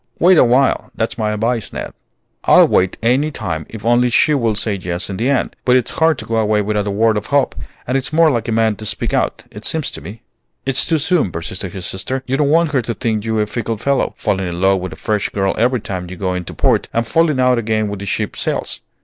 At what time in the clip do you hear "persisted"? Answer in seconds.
11.31-11.73